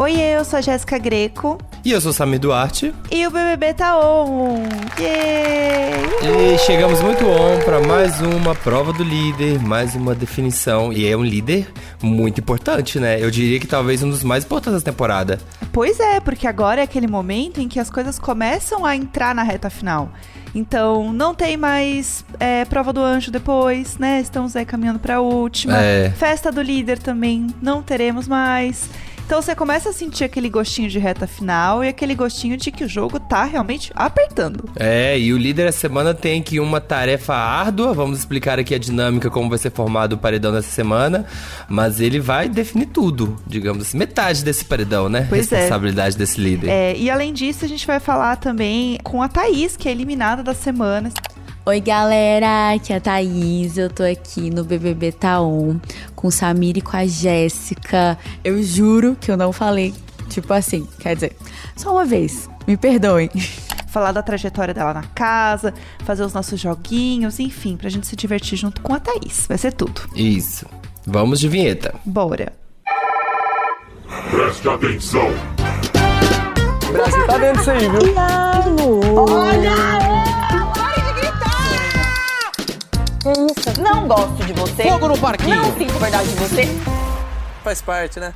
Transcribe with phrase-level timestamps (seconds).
[0.00, 1.58] Oi, eu sou a Jéssica Greco.
[1.84, 2.94] E eu sou o Samir Duarte.
[3.10, 4.62] E o BBB tá on!
[4.96, 6.54] Yay!
[6.54, 10.92] E chegamos muito on para mais uma prova do líder, mais uma definição.
[10.92, 11.66] E é um líder
[12.00, 13.20] muito importante, né?
[13.20, 15.40] Eu diria que talvez um dos mais importantes da temporada.
[15.72, 19.42] Pois é, porque agora é aquele momento em que as coisas começam a entrar na
[19.42, 20.10] reta final.
[20.54, 24.20] Então, não tem mais é, prova do anjo depois, né?
[24.20, 25.76] Estamos aí caminhando para a última.
[25.76, 26.10] É.
[26.10, 28.88] Festa do líder também não teremos mais.
[29.28, 32.82] Então você começa a sentir aquele gostinho de reta final e aquele gostinho de que
[32.82, 34.64] o jogo tá realmente apertando.
[34.74, 37.92] É, e o líder da semana tem aqui uma tarefa árdua.
[37.92, 41.26] Vamos explicar aqui a dinâmica, como vai ser formado o paredão dessa semana.
[41.68, 45.26] Mas ele vai definir tudo, digamos assim, metade desse paredão, né?
[45.28, 45.56] Pois é.
[45.56, 46.70] Responsabilidade desse líder.
[46.70, 50.42] É, e além disso, a gente vai falar também com a Thaís, que é eliminada
[50.42, 51.12] da semana.
[51.68, 53.76] Oi, galera, aqui é a Thaís.
[53.76, 55.78] Eu tô aqui no BBB Taon
[56.16, 58.16] com o Samir e com a Jéssica.
[58.42, 59.94] Eu juro que eu não falei,
[60.30, 61.36] tipo assim, quer dizer,
[61.76, 62.48] só uma vez.
[62.66, 63.28] Me perdoem.
[63.88, 65.74] Falar da trajetória dela na casa,
[66.06, 69.44] fazer os nossos joguinhos, enfim, pra gente se divertir junto com a Thaís.
[69.46, 70.00] Vai ser tudo.
[70.14, 70.64] Isso.
[71.06, 71.94] Vamos de vinheta.
[72.02, 72.50] Bora.
[74.30, 75.28] Preste atenção.
[76.88, 78.14] O Brasil tá dentro disso aí, viu?
[83.80, 84.82] Não gosto de você.
[84.84, 85.56] Fogo no parquinho.
[85.56, 86.62] Não sinto verdade de você.
[87.62, 88.32] Faz parte, né?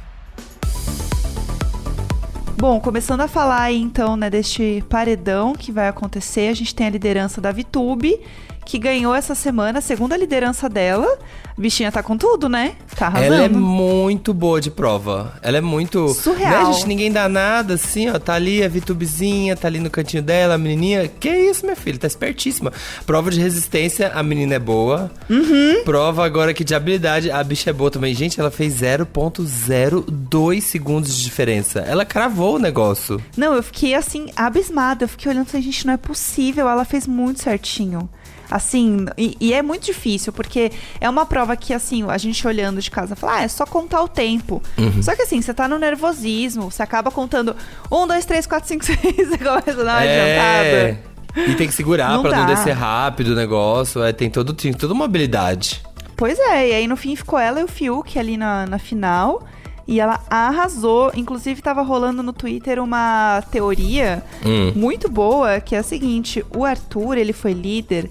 [2.58, 6.86] Bom, começando a falar aí, então, né, deste paredão que vai acontecer, a gente tem
[6.86, 8.20] a liderança da Vitube,
[8.64, 11.18] que ganhou essa semana, a segunda liderança dela.
[11.56, 12.72] A bichinha tá com tudo, né?
[12.96, 13.34] Tá arrasando.
[13.34, 15.34] Ela é muito boa de prova.
[15.42, 16.08] Ela é muito.
[16.08, 16.68] Surreal.
[16.68, 16.88] Né, gente?
[16.88, 18.18] Ninguém dá nada, assim, ó.
[18.18, 21.06] Tá ali a Vitubezinha, tá ali no cantinho dela, a menininha.
[21.08, 21.98] Que isso, minha filha?
[21.98, 22.72] Tá espertíssima.
[23.04, 25.10] Prova de resistência, a menina é boa.
[25.28, 25.84] Uhum.
[25.84, 28.14] Prova agora que de habilidade, a bicha é boa também.
[28.14, 31.80] Gente, ela fez 0,02 segundos de diferença.
[31.80, 33.22] Ela cravou o negócio.
[33.36, 35.04] Não, eu fiquei assim, abismada.
[35.04, 36.66] Eu fiquei olhando e falei, gente, não é possível.
[36.66, 38.08] Ela fez muito certinho.
[38.52, 40.70] Assim, e, e é muito difícil, porque
[41.00, 44.02] é uma prova que, assim, a gente olhando de casa fala, ah, é só contar
[44.02, 44.62] o tempo.
[45.02, 47.56] Só que assim, você tá no nervosismo, você acaba contando
[47.90, 51.00] um, dois, três, quatro, cinco, seis, você começa a dar uma adiantada.
[51.34, 54.02] E tem que segurar pra não descer rápido o negócio.
[54.02, 55.82] É, tem, todo, tem toda uma habilidade.
[56.14, 59.42] Pois é, e aí no fim ficou ela e o Fiuk ali na, na final.
[59.88, 61.10] E ela arrasou.
[61.14, 64.72] Inclusive, tava rolando no Twitter uma teoria Hum.
[64.76, 68.10] muito boa, que é a seguinte: o Arthur, ele foi líder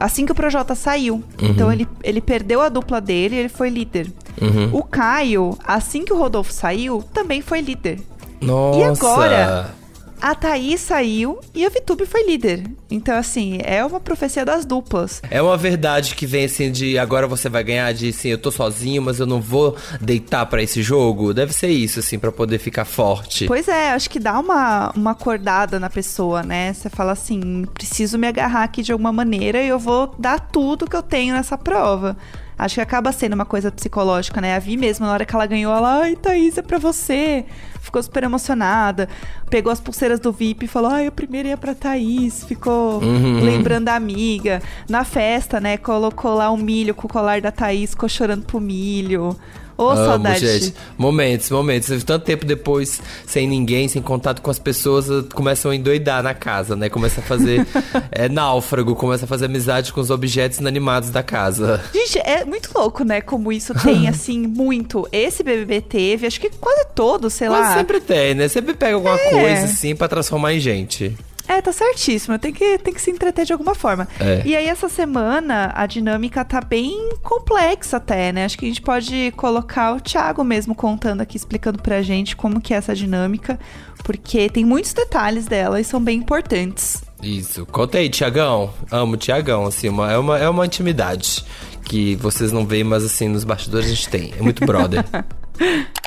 [0.00, 1.22] assim que o Projota saiu.
[1.40, 4.10] Então, ele, ele perdeu a dupla dele e ele foi líder.
[4.40, 4.70] Uhum.
[4.72, 8.00] O Caio, assim que o Rodolfo saiu, também foi líder.
[8.40, 8.78] Nossa.
[8.78, 9.74] E agora?
[10.20, 12.64] A Thaís saiu e a Vitube foi líder.
[12.90, 15.22] Então, assim, é uma profecia das duplas.
[15.30, 18.50] É uma verdade que vem assim de agora você vai ganhar de assim, eu tô
[18.50, 21.32] sozinho, mas eu não vou deitar pra esse jogo.
[21.32, 23.46] Deve ser isso, assim, pra poder ficar forte.
[23.46, 26.72] Pois é, acho que dá uma, uma acordada na pessoa, né?
[26.72, 30.88] Você fala assim, preciso me agarrar aqui de alguma maneira e eu vou dar tudo
[30.88, 32.16] que eu tenho nessa prova.
[32.58, 34.56] Acho que acaba sendo uma coisa psicológica, né?
[34.56, 37.44] A Vi mesmo, na hora que ela ganhou, ela, ai, Thaís, é pra você.
[37.80, 39.08] Ficou super emocionada.
[39.48, 42.42] Pegou as pulseiras do VIP e falou, ai, eu primeiro ia pra Thaís.
[42.44, 43.40] Ficou Uhum.
[43.44, 44.60] lembrando da amiga.
[44.88, 45.76] Na festa, né?
[45.76, 49.36] Colocou lá um milho com o colar da Thaís, ficou chorando pro milho.
[49.78, 50.40] Ô, Amo, saudade.
[50.60, 50.74] gente.
[50.98, 52.02] Momentos, momentos.
[52.02, 56.74] Tanto tempo depois, sem ninguém, sem contato com as pessoas, começam a endoidar na casa,
[56.74, 56.88] né?
[56.88, 57.64] Começa a fazer
[58.10, 61.80] é, náufrago, começa a fazer amizade com os objetos inanimados da casa.
[61.94, 63.20] Gente, é muito louco, né?
[63.20, 65.08] Como isso tem, assim, muito.
[65.12, 67.74] Esse BBB teve, acho que quase todos, sei Mas lá.
[67.74, 68.48] sempre tem, né?
[68.48, 69.30] Sempre pega alguma É.
[69.30, 71.16] coisa, assim, pra transformar em gente.
[71.48, 72.38] É, tá certíssimo.
[72.38, 74.06] Tem que, tem que se entreter de alguma forma.
[74.20, 74.42] É.
[74.44, 78.44] E aí, essa semana, a dinâmica tá bem complexa até, né?
[78.44, 82.60] Acho que a gente pode colocar o Thiago mesmo contando aqui, explicando pra gente como
[82.60, 83.58] que é essa dinâmica.
[84.04, 87.02] Porque tem muitos detalhes dela e são bem importantes.
[87.22, 87.64] Isso.
[87.66, 88.70] Conta aí, Tiagão.
[88.90, 91.44] Amo o Tiagão, assim, uma, é, uma, é uma intimidade
[91.84, 94.34] que vocês não veem, mas assim, nos bastidores a gente tem.
[94.38, 95.04] É muito brother.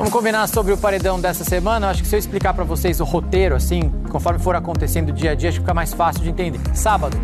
[0.00, 1.84] Vamos combinar sobre o paredão dessa semana.
[1.84, 5.32] Eu acho que se eu explicar pra vocês o roteiro, assim, conforme for acontecendo dia
[5.32, 6.58] a dia, acho que fica mais fácil de entender.
[6.72, 7.20] Sábado,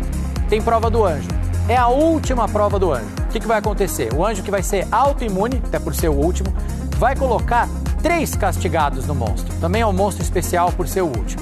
[0.47, 1.27] tem prova do anjo.
[1.67, 3.07] É a última prova do anjo.
[3.21, 4.13] O que, que vai acontecer?
[4.13, 6.53] O anjo que vai ser autoimune, até por ser o último,
[6.99, 7.67] vai colocar
[8.03, 9.51] três castigados no monstro.
[9.59, 11.41] Também é um monstro especial por ser o último.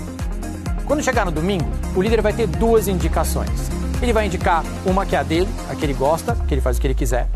[0.86, 3.70] Quando chegar no domingo, o líder vai ter duas indicações.
[4.02, 6.78] Ele vai indicar uma que é a dele, a que ele gosta, que ele faz
[6.78, 7.28] o que ele quiser.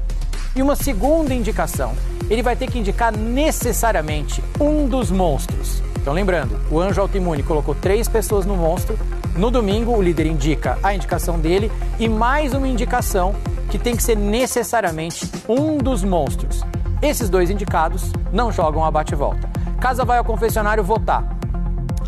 [0.56, 1.94] E uma segunda indicação,
[2.30, 5.82] ele vai ter que indicar necessariamente um dos monstros.
[6.02, 8.98] Então lembrando, o anjo autoimune colocou três pessoas no monstro.
[9.36, 13.36] No domingo, o líder indica a indicação dele e mais uma indicação
[13.70, 16.64] que tem que ser necessariamente um dos monstros.
[17.02, 19.50] Esses dois indicados não jogam a bate-volta.
[19.80, 21.38] Casa vai ao confessionário votar.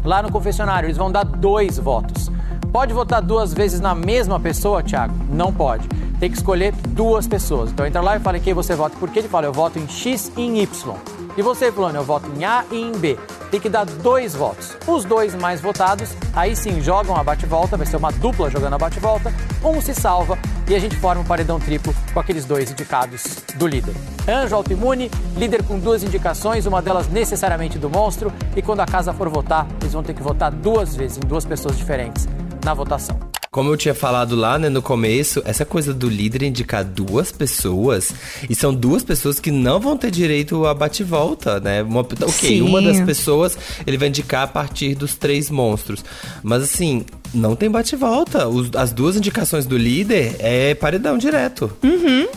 [0.04, 2.32] Lá no confessionário, eles vão dar dois votos.
[2.72, 5.14] Pode votar duas vezes na mesma pessoa, Thiago?
[5.30, 5.88] Não pode.
[6.22, 7.72] Tem que escolher duas pessoas.
[7.72, 8.96] Então entra lá e fala em quem você vota.
[8.96, 10.96] Por que ele fala, eu voto em X e em Y.
[11.36, 13.18] E você, fulano, eu voto em A e em B.
[13.50, 14.78] Tem que dar dois votos.
[14.86, 18.78] Os dois mais votados, aí sim jogam a bate-volta, vai ser uma dupla jogando a
[18.78, 19.34] bate-volta.
[19.66, 20.38] Um se salva
[20.70, 23.24] e a gente forma um paredão triplo com aqueles dois indicados
[23.56, 23.96] do líder.
[24.30, 28.32] Anjo autoimune, líder com duas indicações, uma delas necessariamente do monstro.
[28.56, 31.46] E quando a casa for votar, eles vão ter que votar duas vezes em duas
[31.46, 32.30] pessoas diferentes
[32.64, 33.31] na votação.
[33.54, 38.14] Como eu tinha falado lá, né, no começo, essa coisa do líder indicar duas pessoas,
[38.50, 41.84] e são duas pessoas que não vão ter direito a bate-volta, né?
[41.84, 42.62] Uma, ok, Sim.
[42.62, 46.02] uma das pessoas ele vai indicar a partir dos três monstros.
[46.42, 48.46] Mas assim, não tem bate-volta.
[48.78, 51.72] As duas indicações do líder é paredão direto.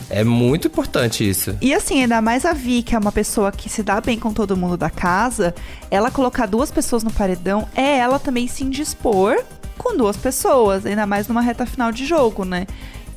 [0.09, 1.57] É muito importante isso.
[1.61, 4.33] E assim, ainda mais a Vi, que é uma pessoa que se dá bem com
[4.33, 5.55] todo mundo da casa,
[5.89, 9.41] ela colocar duas pessoas no paredão é ela também se indispor
[9.77, 12.65] com duas pessoas, ainda mais numa reta final de jogo, né?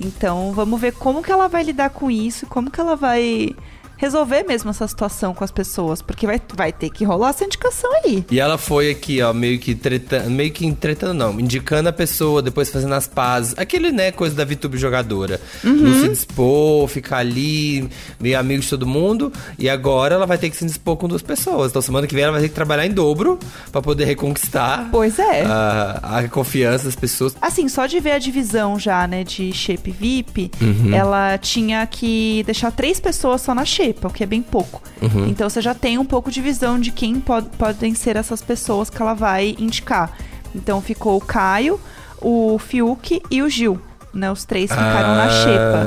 [0.01, 3.55] Então vamos ver como que ela vai lidar com isso, como que ela vai
[3.99, 7.91] resolver mesmo essa situação com as pessoas, porque vai, vai ter que rolar essa indicação
[8.05, 8.25] aí.
[8.31, 12.41] E ela foi aqui, ó, meio que tretando, meio que tretando não, indicando a pessoa,
[12.41, 13.55] depois fazendo as pazes.
[13.59, 15.41] Aquele, né, coisa da VTube jogadora.
[15.63, 19.31] Não se dispor, ficar ali, meio amigo de todo mundo.
[19.59, 21.71] E agora ela vai ter que se dispor com duas pessoas.
[21.71, 23.39] Então semana que vem ela vai ter que trabalhar em dobro
[23.73, 25.45] pra poder reconquistar Pois é.
[25.45, 27.37] a, a confiança das pessoas.
[27.41, 30.95] Assim, só de ver a divisão já, né, de shape VIP, Uhum.
[30.95, 34.83] ela tinha que deixar três pessoas só na shape, o que é bem pouco.
[35.03, 35.27] Uhum.
[35.29, 38.89] Então você já tem um pouco de visão de quem pod- podem ser essas pessoas
[38.91, 40.13] que ela vai indicar.
[40.55, 41.79] Então ficou o Caio,
[42.21, 43.81] o Fiuk e o Gil,
[44.13, 44.31] né?
[44.31, 45.87] Os três ficaram na Ah, xepa.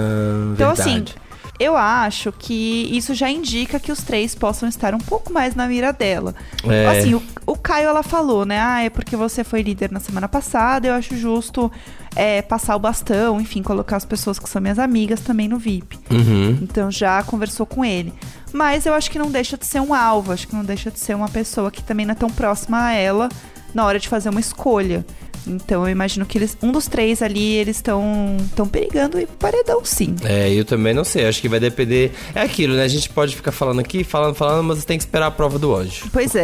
[0.54, 1.16] Então, assim, verdade.
[1.60, 5.68] eu acho que isso já indica que os três possam estar um pouco mais na
[5.68, 6.34] mira dela.
[6.64, 6.88] É.
[6.88, 8.60] Assim, o Caio, ela falou, né?
[8.60, 11.72] Ah, é porque você foi líder na semana passada, eu acho justo
[12.16, 15.98] é, passar o bastão, enfim, colocar as pessoas que são minhas amigas também no VIP.
[16.10, 16.58] Uhum.
[16.62, 18.14] Então já conversou com ele.
[18.52, 21.00] Mas eu acho que não deixa de ser um alvo, acho que não deixa de
[21.00, 23.30] ser uma pessoa que também não é tão próxima a ela
[23.74, 25.06] na hora de fazer uma escolha.
[25.48, 29.84] Então eu imagino que eles, um dos três ali, eles estão estão perigando pro paredão,
[29.84, 30.16] sim.
[30.24, 31.26] É, eu também não sei.
[31.26, 32.12] Acho que vai depender.
[32.36, 32.84] É aquilo, né?
[32.84, 35.76] A gente pode ficar falando aqui, falando, falando, mas tem que esperar a prova do
[35.76, 36.06] anjo.
[36.12, 36.44] Pois é.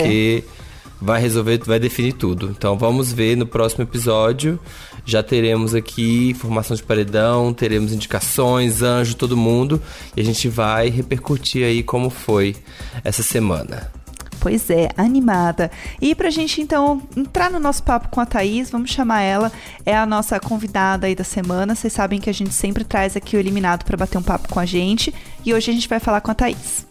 [1.02, 2.50] Vai resolver, vai definir tudo.
[2.58, 4.60] Então vamos ver no próximo episódio.
[5.06, 9.82] Já teremos aqui formação de paredão, teremos indicações, anjo, todo mundo.
[10.16, 12.56] E a gente vai repercutir aí como foi
[13.04, 13.92] essa semana.
[14.40, 15.70] Pois é, animada.
[16.02, 19.52] E pra gente então entrar no nosso papo com a Thaís, vamos chamar ela,
[19.86, 21.76] é a nossa convidada aí da semana.
[21.76, 24.60] Vocês sabem que a gente sempre traz aqui o eliminado pra bater um papo com
[24.60, 25.14] a gente,
[25.46, 26.87] e hoje a gente vai falar com a Thaís.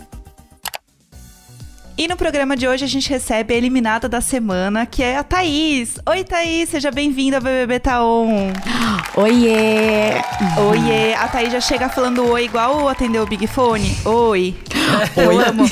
[1.98, 5.24] E no programa de hoje a gente recebe a eliminada da semana, que é a
[5.24, 5.98] Thaís.
[6.06, 8.52] Oi, Thaís, seja bem-vinda ao BBB Taon.
[9.14, 10.10] Oiê!
[10.68, 13.96] Oiê, a Thaís já chega falando oi igual atendeu o Big Fone.
[14.04, 14.54] Oi.
[15.16, 15.66] Eu amo.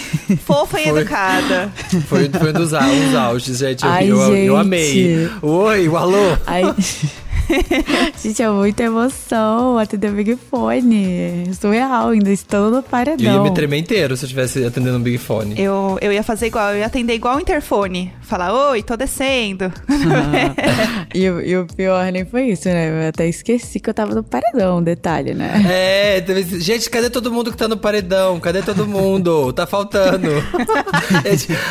[0.46, 1.00] Fofa e Foi.
[1.00, 1.70] educada.
[2.08, 3.84] Foi, foi um dos uns auges, gente.
[3.84, 4.60] Eu, Ai, eu, eu gente.
[4.60, 5.30] amei.
[5.42, 6.38] Oi, o alô.
[6.46, 6.62] Ai,
[8.22, 11.50] gente, é muita emoção atender o Big Fone.
[11.60, 13.42] Surreal, ainda estou no Eu ia paredão.
[13.44, 15.54] me tremer inteiro se eu estivesse atendendo um Big Fone.
[15.60, 18.12] Eu, eu ia fazer igual, eu ia atender igual o interfone.
[18.22, 19.72] Falar, oi, tô descendo.
[21.14, 23.04] E, o- e o pior nem foi isso, né?
[23.04, 25.62] Eu até esqueci que eu tava no paredão, detalhe, né?
[25.70, 26.24] É,
[26.58, 28.40] gente, cadê todo mundo que tá no paredão?
[28.40, 29.52] Cadê todo mundo?
[29.52, 30.28] Tá faltando.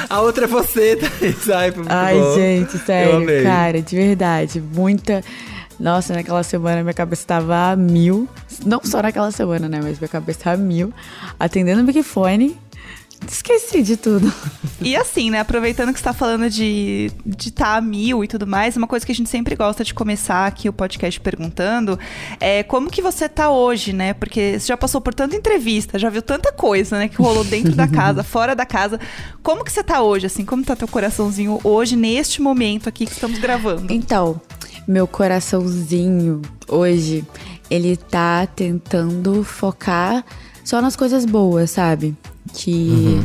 [0.10, 1.50] A outra é você, Thaís.
[1.50, 3.44] Ai, Ai, gente, Eu sério, amei.
[3.44, 4.62] cara, de verdade.
[4.74, 5.22] Muita.
[5.80, 8.28] Nossa, naquela semana minha cabeça tava a mil.
[8.66, 9.80] Não só naquela semana, né?
[9.82, 10.94] Mas minha cabeça tava a mil.
[11.40, 12.58] Atendendo o Big Fone.
[13.28, 14.32] Esqueci de tudo.
[14.82, 18.28] E assim, né, aproveitando que você tá falando de estar de tá a mil e
[18.28, 21.98] tudo mais, uma coisa que a gente sempre gosta de começar aqui o podcast perguntando
[22.40, 24.14] é como que você tá hoje, né?
[24.14, 27.74] Porque você já passou por tanta entrevista, já viu tanta coisa, né, que rolou dentro
[27.74, 29.00] da casa, fora da casa.
[29.42, 30.44] Como que você tá hoje, assim?
[30.44, 33.92] Como tá teu coraçãozinho hoje, neste momento aqui que estamos gravando?
[33.94, 34.42] Então,
[34.88, 37.26] meu coraçãozinho hoje,
[37.70, 40.26] ele tá tentando focar
[40.64, 42.16] só nas coisas boas, sabe?
[42.54, 43.20] Que,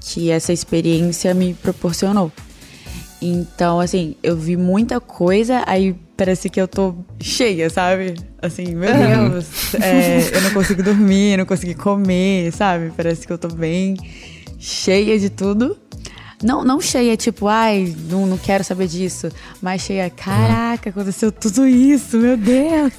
[0.00, 2.30] que essa experiência me proporcionou.
[3.20, 8.14] Então, assim, eu vi muita coisa, aí parece que eu tô cheia, sabe?
[8.40, 12.92] Assim, meu Deus, é, eu não consigo dormir, não consigo comer, sabe?
[12.96, 13.96] Parece que eu tô bem
[14.58, 15.76] cheia de tudo.
[16.42, 19.28] Não, não cheia, tipo, ai, não, não quero saber disso.
[19.60, 22.92] Mas cheia, caraca, aconteceu tudo isso, meu Deus.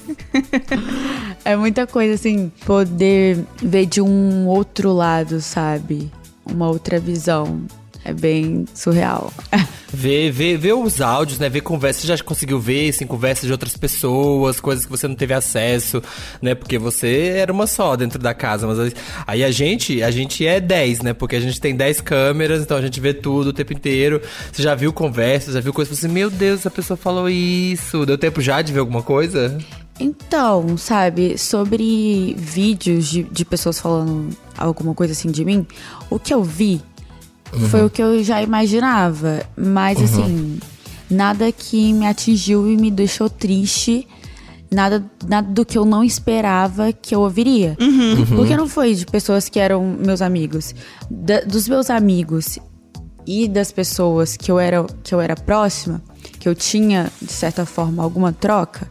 [1.44, 6.10] é muita coisa, assim, poder ver de um outro lado, sabe?
[6.44, 7.62] Uma outra visão.
[8.04, 9.32] É bem surreal.
[9.92, 11.48] Ver, ver, ver os áudios, né?
[11.48, 12.02] Ver conversas.
[12.02, 16.00] Você já conseguiu ver, assim, conversas de outras pessoas, coisas que você não teve acesso,
[16.40, 16.54] né?
[16.54, 18.68] Porque você era uma só dentro da casa.
[18.68, 18.94] Mas
[19.26, 21.12] aí a gente, a gente é 10, né?
[21.12, 24.22] Porque a gente tem 10 câmeras, então a gente vê tudo o tempo inteiro.
[24.52, 28.06] Você já viu conversas, já viu coisas assim, meu Deus, essa pessoa falou isso.
[28.06, 29.58] Deu tempo já de ver alguma coisa?
[29.98, 35.66] Então, sabe, sobre vídeos de, de pessoas falando alguma coisa assim de mim,
[36.08, 36.80] o que eu vi
[37.52, 37.68] uhum.
[37.68, 39.42] foi o que eu já imaginava.
[39.56, 40.04] Mas, uhum.
[40.04, 40.58] assim,
[41.10, 44.06] nada que me atingiu e me deixou triste.
[44.70, 47.76] Nada, nada do que eu não esperava que eu ouviria.
[47.80, 48.12] Uhum.
[48.12, 48.26] uhum.
[48.36, 50.74] Porque não foi de pessoas que eram meus amigos.
[51.10, 52.58] Da, dos meus amigos
[53.26, 56.00] e das pessoas que eu era, que eu era próxima,
[56.38, 58.88] que eu tinha, de certa forma, alguma troca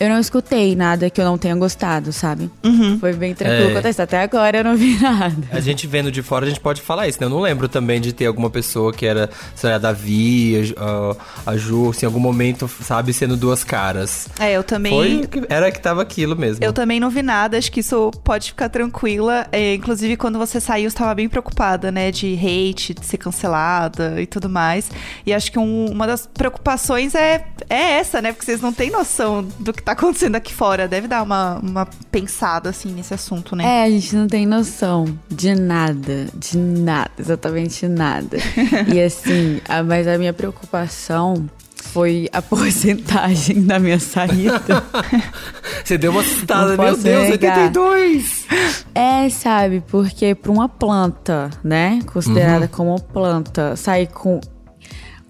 [0.00, 2.50] eu não escutei nada que eu não tenha gostado, sabe?
[2.64, 2.98] Uhum.
[2.98, 4.02] Foi bem tranquilo é.
[4.02, 5.36] Até agora eu não vi nada.
[5.52, 7.26] A gente vendo de fora, a gente pode falar isso, né?
[7.26, 11.50] Eu não lembro também de ter alguma pessoa que era, sei lá, a Davi, a,
[11.50, 14.26] a Ju, assim, em algum momento, sabe, sendo duas caras.
[14.38, 15.22] É, eu também.
[15.28, 16.64] Foi, era que tava aquilo mesmo.
[16.64, 19.46] Eu também não vi nada, acho que isso pode ficar tranquila.
[19.52, 22.10] É, inclusive, quando você saiu, eu estava bem preocupada, né?
[22.10, 24.90] De hate, de ser cancelada e tudo mais.
[25.26, 28.32] E acho que um, uma das preocupações é, é essa, né?
[28.32, 30.86] Porque vocês não têm noção do que tá tá acontecendo aqui fora.
[30.86, 33.64] Deve dar uma, uma pensada, assim, nesse assunto, né?
[33.64, 38.36] É, a gente não tem noção de nada, de nada, exatamente nada.
[38.92, 44.84] e assim, a, mas a minha preocupação foi a porcentagem da minha saída.
[45.84, 47.58] Você deu uma assustada, meu Deus, negar.
[47.58, 48.46] 82!
[48.94, 52.70] É, sabe, porque para uma planta, né, considerada uhum.
[52.70, 54.40] como planta, sair com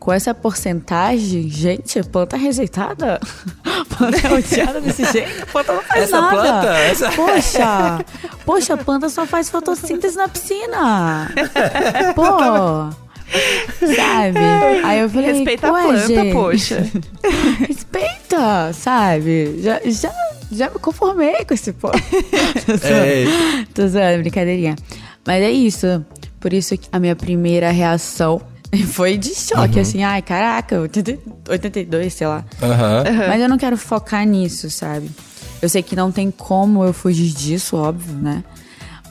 [0.00, 3.20] com essa porcentagem, gente, planta rejeitada?
[3.96, 5.46] Planta é odiada desse jeito?
[5.48, 6.42] Planta não faz essa nada.
[6.42, 7.12] Planta, essa...
[7.12, 8.04] Poxa,
[8.46, 11.30] poxa, planta só faz fotossíntese na piscina.
[12.16, 12.22] Pô,
[13.94, 14.38] sabe?
[14.84, 16.90] Aí eu falei, Respeita a planta, gente, poxa.
[17.68, 19.60] Respeita, sabe?
[19.60, 20.12] Já, já,
[20.50, 21.90] já me conformei com esse pô.
[21.90, 23.64] É.
[23.74, 24.76] Tô zoando, brincadeirinha.
[25.26, 26.04] Mas é isso.
[26.40, 28.40] Por isso que a minha primeira reação
[28.92, 29.82] Foi de choque, uhum.
[29.82, 32.44] assim, ai, caraca, 82, sei lá.
[32.62, 33.28] Uhum.
[33.28, 35.10] Mas eu não quero focar nisso, sabe?
[35.60, 38.44] Eu sei que não tem como eu fugir disso, óbvio, né?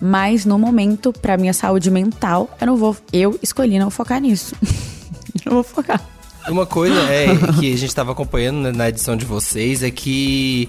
[0.01, 2.95] Mas no momento, pra minha saúde mental, eu não vou.
[3.11, 4.55] Eu escolhi não focar nisso.
[5.45, 6.01] não vou focar.
[6.49, 7.27] Uma coisa é
[7.59, 10.67] que a gente estava acompanhando na edição de vocês é que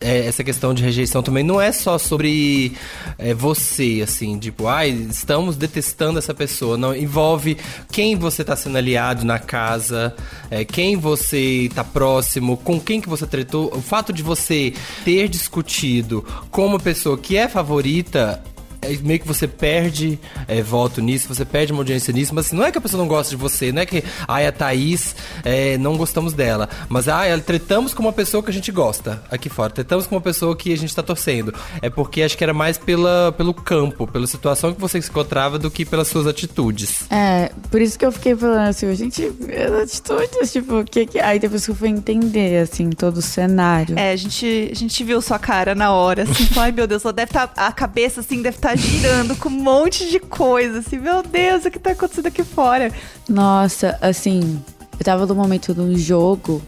[0.00, 2.72] é, essa questão de rejeição também não é só sobre
[3.16, 6.76] é, você, assim, tipo, ai, ah, estamos detestando essa pessoa.
[6.76, 7.56] Não, envolve
[7.90, 10.14] quem você está sendo aliado na casa,
[10.50, 13.72] é, quem você está próximo, com quem que você tratou.
[13.76, 14.72] O fato de você
[15.04, 18.42] ter discutido com uma pessoa que é favorita
[18.82, 22.56] é meio que você perde é, voto nisso, você perde uma audiência nisso, mas assim,
[22.56, 25.14] não é que a pessoa não gosta de você, não é que, ai, a Thaís,
[25.44, 29.48] é, não gostamos dela, mas, ai, tretamos com uma pessoa que a gente gosta aqui
[29.48, 31.54] fora, tretamos com uma pessoa que a gente tá torcendo.
[31.80, 35.58] É porque acho que era mais pela, pelo campo, pela situação que você se encontrava
[35.58, 37.04] do que pelas suas atitudes.
[37.08, 41.20] É, por isso que eu fiquei falando assim, gente, as atitudes, tipo, o que que...
[41.20, 43.96] Aí depois que eu fui entender, assim, todo o cenário.
[43.96, 47.12] É, a gente, a gente viu sua cara na hora, assim, ai meu Deus, ela
[47.12, 50.80] deve estar, tá, a cabeça, assim, deve estar tá girando com um monte de coisa,
[50.80, 52.92] assim, meu Deus, o que tá acontecendo aqui fora?
[53.28, 54.62] Nossa, assim,
[54.98, 56.62] eu tava no momento de um jogo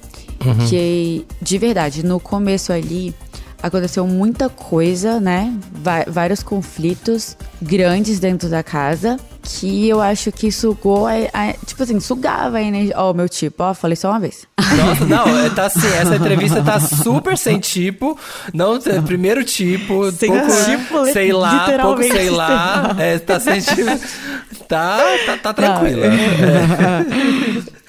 [0.45, 0.67] uhum.
[0.69, 3.15] que, de verdade, no começo ali,
[3.63, 5.53] aconteceu muita coisa, né?
[6.07, 12.01] vários conflitos grandes dentro da casa que eu acho que sugou, a, a, tipo assim,
[12.01, 12.95] sugava a energia.
[12.97, 14.47] Ó, oh, meu tipo, ó, falei só uma vez.
[14.59, 18.19] Nossa, não, é, tá assim, essa entrevista tá super sem tipo.
[18.53, 22.97] Não, primeiro tipo, sem pouco, tipo, sei lá, pouco sei lá.
[22.99, 23.91] É, tá sem tipo.
[24.67, 26.07] Tá, tá, tá tranquila.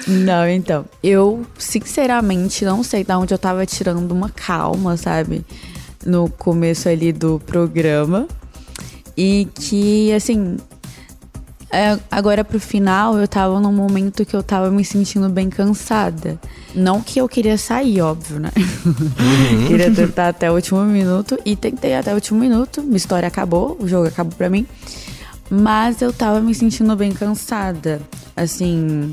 [0.07, 0.85] Não, não, então.
[1.01, 5.45] Eu, sinceramente, não sei de onde eu tava tirando uma calma, sabe?
[6.05, 8.27] No começo ali do programa.
[9.17, 10.74] E que, assim, é,
[12.09, 16.39] agora pro final, eu tava num momento que eu tava me sentindo bem cansada.
[16.73, 18.51] Não que eu queria sair, óbvio, né?
[18.85, 19.67] Uhum.
[19.67, 22.81] queria tentar até o último minuto e tentei até o último minuto.
[22.81, 24.65] Minha história acabou, o jogo acabou pra mim.
[25.49, 28.01] Mas eu tava me sentindo bem cansada.
[28.35, 29.11] Assim,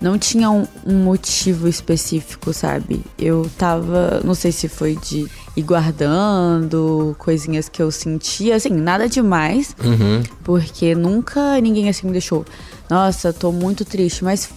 [0.00, 3.04] não tinha um, um, motivo específico, sabe?
[3.18, 9.08] Eu tava, não sei se foi de ir guardando coisinhas que eu sentia, assim, nada
[9.08, 10.22] demais, uhum.
[10.44, 12.44] porque nunca ninguém assim me deixou.
[12.88, 14.48] Nossa, tô muito triste, mas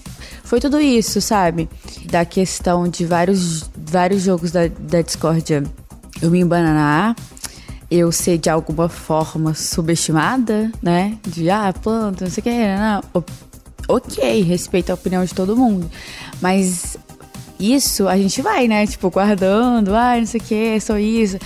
[0.43, 1.69] foi tudo isso, sabe?
[2.05, 5.63] Da questão de vários, vários jogos da, da discórdia
[6.21, 7.15] eu me embananar,
[7.89, 11.17] eu ser de alguma forma subestimada, né?
[11.27, 13.23] De, ah, planta, não sei o que, não,
[13.95, 15.89] ok, respeito a opinião de todo mundo.
[16.41, 16.97] Mas
[17.59, 18.87] isso a gente vai, né?
[18.87, 21.37] Tipo, guardando, ah, não sei o que, sou isso.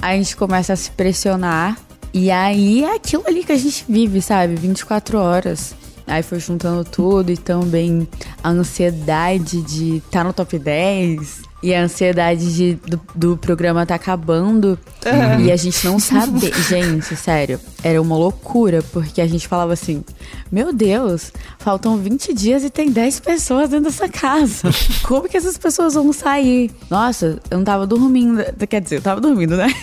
[0.00, 1.78] A gente começa a se pressionar.
[2.12, 4.54] E aí é aquilo ali que a gente vive, sabe?
[4.54, 5.74] 24 horas.
[6.06, 8.08] Aí foi juntando tudo e também
[8.42, 11.47] a ansiedade de estar tá no top 10.
[11.60, 15.40] E a ansiedade de, do, do programa tá acabando uhum.
[15.40, 16.52] e a gente não sabe.
[16.68, 20.04] gente, sério, era uma loucura, porque a gente falava assim:
[20.52, 24.70] Meu Deus, faltam 20 dias e tem 10 pessoas dentro dessa casa.
[25.02, 26.70] Como que essas pessoas vão sair?
[26.88, 28.40] Nossa, eu não tava dormindo.
[28.68, 29.74] Quer dizer, eu tava dormindo, né?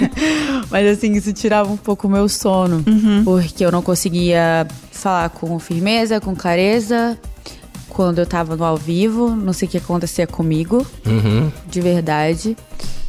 [0.70, 3.24] Mas assim, isso tirava um pouco o meu sono, uhum.
[3.24, 7.18] porque eu não conseguia falar com firmeza, com clareza
[7.90, 11.52] quando eu tava no ao vivo, não sei o que acontecia comigo, uhum.
[11.68, 12.56] de verdade.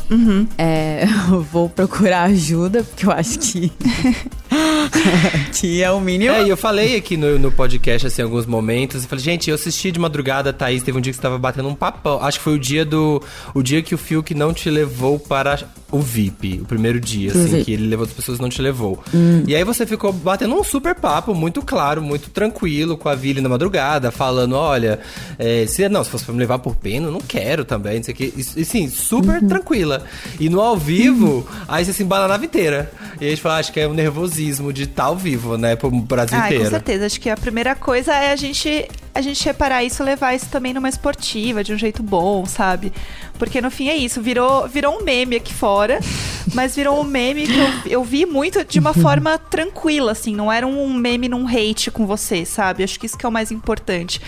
[0.10, 0.46] Uhum.
[0.58, 1.06] É,
[1.52, 3.72] vou procurar ajuda, porque eu acho que.
[5.54, 6.34] que é o mínimo.
[6.34, 9.04] É, e eu falei aqui no, no podcast, assim, alguns momentos.
[9.04, 10.84] Eu falei, gente, eu assisti de madrugada, Thaís.
[10.84, 12.22] Teve um dia que você tava batendo um papão.
[12.22, 13.22] Acho que foi o dia do.
[13.54, 15.60] O dia que o Fiuk não te levou para
[15.92, 19.04] o VIP, o primeiro dia, assim, que ele levou as pessoas e não te levou.
[19.14, 19.44] Hum.
[19.46, 23.42] E aí você ficou batendo um super papo, muito claro, muito tranquilo, com a Vili
[23.42, 25.00] na madrugada, falando: olha,
[25.38, 28.14] é, se não, se fosse pra me levar por pena, não quero também, não sei
[28.14, 28.34] o que.
[28.38, 29.48] E, sim, super uhum.
[29.48, 30.04] tranquila.
[30.40, 31.44] E no ao vivo, uhum.
[31.68, 32.92] aí você se embananava inteira.
[33.20, 34.41] E a gente fala, acho que é um nervosismo
[34.74, 36.64] de estar tá ao vivo, né, pro Brasil ah, inteiro.
[36.66, 40.34] Com certeza, acho que a primeira coisa é a gente a gente reparar isso, levar
[40.34, 42.94] isso também numa esportiva, de um jeito bom, sabe?
[43.38, 46.00] Porque no fim é isso, virou, virou um meme aqui fora,
[46.54, 50.52] mas virou um meme que eu, eu vi muito de uma forma tranquila, assim, não
[50.52, 52.84] era um meme num hate com você, sabe?
[52.84, 54.22] Acho que isso que é o mais importante.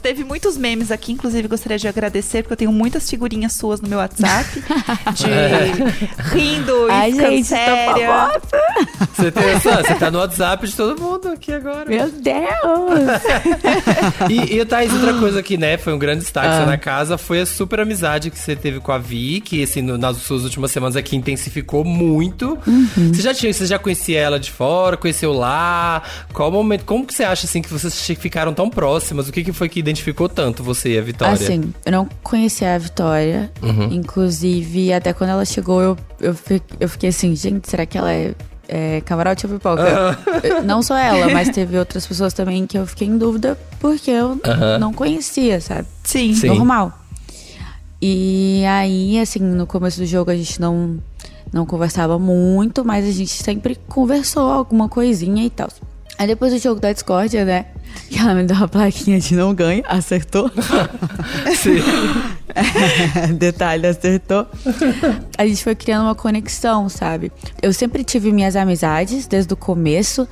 [0.00, 3.88] Teve muitos memes aqui, inclusive gostaria de agradecer, porque eu tenho muitas figurinhas suas no
[3.88, 4.62] meu WhatsApp,
[5.14, 5.26] de
[6.32, 8.40] rindo e Ai, gente, séria.
[9.14, 11.84] Você, tem, você tá no WhatsApp de todo mundo aqui agora.
[11.86, 12.34] Meu Deus!
[14.28, 16.66] e, e Thaís, outra coisa que, né, foi um grande destaque ah.
[16.66, 19.98] na casa, foi a super amizade que você teve com a Vi, que assim, no,
[19.98, 22.58] nas suas últimas semanas aqui intensificou muito.
[22.66, 23.12] Uhum.
[23.12, 26.02] Você já tinha, você já conhecia ela de fora, conheceu lá?
[26.32, 29.28] Qual momento, como que você acha assim que vocês ficaram tão próximas?
[29.28, 31.34] O que, que foi que identificou tanto você e a Vitória?
[31.34, 33.50] Assim, eu não conhecia a Vitória.
[33.62, 33.92] Uhum.
[33.92, 36.36] Inclusive, até quando ela chegou, eu, eu,
[36.80, 38.34] eu fiquei assim, gente, será que ela é
[38.68, 40.18] é, camarote ou pipoca?
[40.64, 44.32] Não só ela, mas teve outras pessoas também que eu fiquei em dúvida porque eu
[44.32, 44.78] uh -huh.
[44.78, 45.86] não conhecia, sabe?
[46.02, 46.34] Sim.
[46.34, 46.48] Sim.
[46.48, 46.98] Normal.
[48.00, 50.98] E aí, assim, no começo do jogo a gente não,
[51.52, 55.68] não conversava muito, mas a gente sempre conversou alguma coisinha e tal.
[56.18, 57.66] Aí depois do jogo da Discord, né?
[58.08, 60.50] Que ela me deu uma plaquinha de não ganha, acertou.
[61.56, 61.82] Sim.
[63.38, 64.46] detalhe, acertou.
[65.36, 67.32] A gente foi criando uma conexão, sabe?
[67.62, 70.28] Eu sempre tive minhas amizades desde o começo,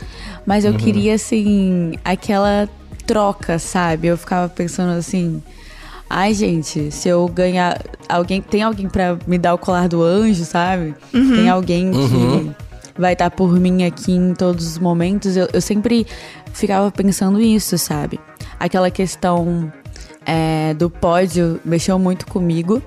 [0.47, 0.79] mas eu uhum.
[0.79, 2.69] queria, assim, aquela
[3.07, 4.09] troca, sabe?
[4.09, 5.43] Eu ficava pensando assim
[6.15, 7.81] Ai, gente, se eu ganhar.
[8.07, 8.43] Alguém.
[8.43, 10.95] Tem alguém para me dar o colar do anjo, sabe?
[11.15, 11.37] Uhum.
[11.37, 12.55] Tem alguém que uhum.
[12.99, 15.39] vai estar tá por mim aqui em todos os momentos.
[15.39, 16.07] Eu, eu sempre
[16.53, 18.21] ficava pensando isso, sabe?
[18.61, 19.73] Aquela questão
[20.27, 22.83] é, do pódio mexeu muito comigo.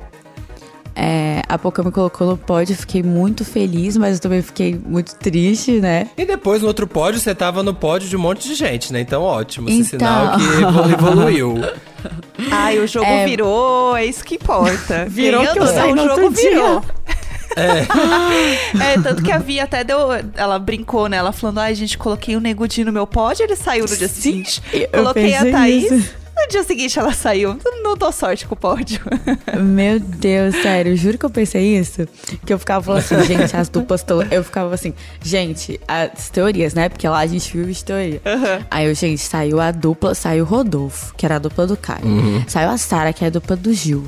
[0.98, 5.14] É, a Poca me colocou no pódio, fiquei muito feliz, mas eu também fiquei muito
[5.16, 6.08] triste, né?
[6.18, 9.02] E depois no outro pódio, você tava no pódio de um monte de gente, né?
[9.02, 10.00] Então ótimo, esse então...
[10.00, 11.56] sinal que evoluiu.
[12.50, 13.26] Ai, o jogo é...
[13.26, 15.06] virou, é isso que importa.
[15.10, 16.84] virou Querendo, que eu saí o jogo virou.
[17.58, 18.92] É.
[18.92, 20.10] é, tanto que a Vi até deu.
[20.36, 21.16] Ela brincou, né?
[21.16, 24.10] Ela falando, ai, gente, coloquei o um Negudinho no meu pódio, ele saiu no dia
[24.10, 24.62] seguinte.
[24.92, 25.90] Coloquei a Thaís.
[25.90, 26.25] Isso.
[26.46, 27.58] No dia seguinte ela saiu.
[27.82, 29.02] Não dou sorte com o pódio.
[29.60, 32.08] Meu Deus, sério, juro que eu pensei isso.
[32.46, 34.22] Que eu ficava falando assim, gente, as duplas estão.
[34.22, 36.88] Eu ficava assim, gente, as teorias, né?
[36.88, 38.22] Porque lá a gente vive de teoria.
[38.24, 38.66] Uhum.
[38.70, 42.06] Aí eu, gente, saiu a dupla, saiu o Rodolfo, que era a dupla do Caio.
[42.06, 42.44] Uhum.
[42.48, 44.08] Saiu a Sara, que é a dupla do Gil.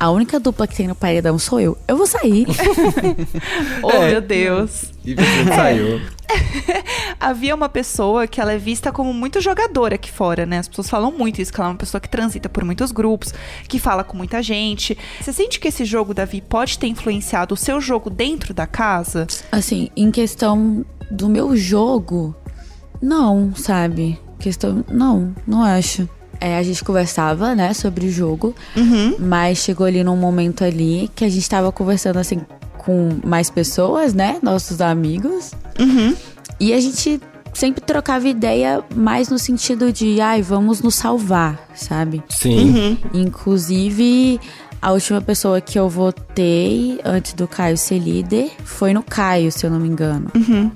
[0.00, 1.76] A única dupla que tem no paredão sou eu.
[1.86, 2.46] Eu vou sair.
[3.82, 4.10] oh, é.
[4.12, 4.92] meu Deus.
[5.04, 6.00] E você saiu.
[7.20, 10.58] Havia uma pessoa que ela é vista como muito jogadora aqui fora, né?
[10.58, 13.32] As pessoas falam muito isso, que ela é uma pessoa que transita por muitos grupos,
[13.68, 14.96] que fala com muita gente.
[15.20, 19.26] Você sente que esse jogo, Davi, pode ter influenciado o seu jogo dentro da casa?
[19.50, 22.34] Assim, em questão do meu jogo,
[23.00, 24.18] não, sabe?
[24.38, 24.84] Questão.
[24.90, 26.08] Não, não acho.
[26.40, 29.16] É, a gente conversava, né, sobre o jogo, uhum.
[29.18, 32.42] mas chegou ali num momento ali que a gente tava conversando assim
[32.86, 36.14] com mais pessoas, né, nossos amigos, uhum.
[36.58, 37.20] e a gente
[37.52, 42.22] sempre trocava ideia mais no sentido de, ai, vamos nos salvar, sabe?
[42.28, 42.70] Sim.
[42.70, 42.96] Uhum.
[43.14, 44.38] Inclusive,
[44.80, 49.66] a última pessoa que eu votei antes do Caio ser líder foi no Caio, se
[49.66, 50.30] eu não me engano.
[50.34, 50.70] Uhum.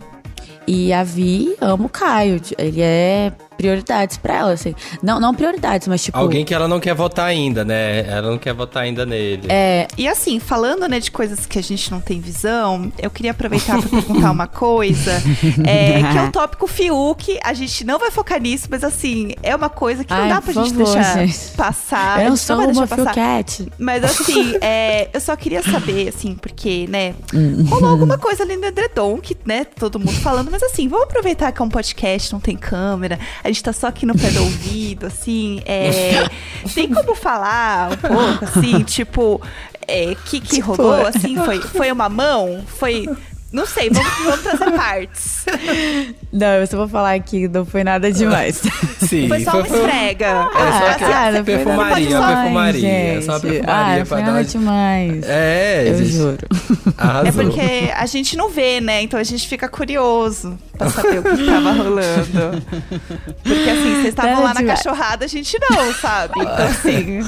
[0.67, 2.41] E a Vi ama o Caio.
[2.57, 4.75] Ele é prioridades pra ela, assim.
[5.03, 6.17] Não, não prioridades, mas tipo.
[6.17, 8.01] Alguém que ela não quer votar ainda, né?
[8.09, 9.47] Ela não quer votar ainda nele.
[9.51, 13.33] É, E assim, falando né, de coisas que a gente não tem visão, eu queria
[13.33, 15.13] aproveitar para perguntar uma coisa,
[15.67, 17.39] é, que é o tópico Fiuk.
[17.45, 20.41] A gente não vai focar nisso, mas assim, é uma coisa que não Ai, dá
[20.41, 21.51] pra gente favor, deixar gente.
[21.57, 22.25] passar.
[22.25, 22.87] eu sou uma.
[22.87, 23.71] Philcat.
[23.79, 27.65] Mas assim, é, eu só queria saber, assim, porque, né, Uhum.
[27.69, 31.53] rolou alguma coisa ali no Edredom, que, né, todo mundo falando, mas assim, vamos aproveitar
[31.53, 34.43] que é um podcast, não tem câmera, a gente tá só aqui no pé do
[34.43, 36.29] ouvido, assim, é,
[36.75, 39.41] tem como falar um pouco, assim, tipo,
[39.87, 42.63] é, que que Tipo, rolou, assim, foi, foi uma mão?
[42.67, 43.09] Foi...
[43.53, 45.45] Não sei, vamos, vamos trazer partes.
[46.33, 48.63] Não, eu só vou falar que não foi nada demais.
[49.01, 50.27] Sim, Foi só uma esfrega.
[50.27, 52.89] É só Ah, ah, foi perfumaria, nada perfumaria.
[52.89, 53.63] É só uma perfumaria
[54.03, 55.25] Ah, pra não foi dar demais.
[55.27, 56.49] É, Eu gente, juro.
[56.97, 57.29] Arrasou.
[57.29, 59.03] É porque a gente não vê, né?
[59.03, 62.63] Então a gente fica curioso pra saber o que tava rolando.
[63.43, 64.83] Porque assim, vocês estavam lá na demais.
[64.83, 66.41] cachorrada, a gente não, sabe?
[66.41, 67.21] Então assim.